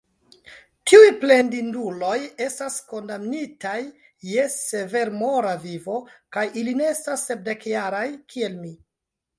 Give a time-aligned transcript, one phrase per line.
[0.91, 2.15] Tiuj plendinduloj
[2.45, 3.77] estas kondamnitaj
[4.31, 6.01] je severmora vivo,
[6.39, 8.77] kaj ili ne estas sepdekjaraj, kiel mi.